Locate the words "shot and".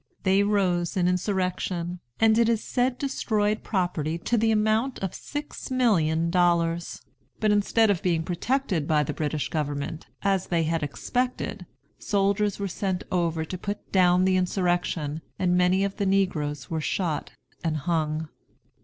16.81-17.77